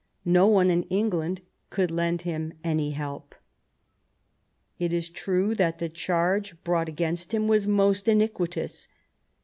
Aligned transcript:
No 0.25 0.47
one 0.47 0.71
in 0.71 0.81
England 0.89 1.41
could 1.69 1.91
lend 1.91 2.23
him 2.23 2.53
any 2.63 2.89
help. 2.89 3.35
It 4.79 4.93
is 4.93 5.09
true 5.09 5.53
that 5.53 5.77
the 5.77 5.89
charge 5.89 6.55
brought 6.63 6.89
against 6.89 7.35
him 7.35 7.47
was 7.47 7.67
most 7.67 8.07
iniquitous. 8.07 8.87